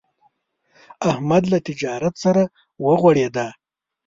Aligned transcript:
احمد 1.11 1.43
له 1.51 1.57
تجارت 1.67 2.15
سره 2.23 2.43
وغوړېدا. 2.85 3.47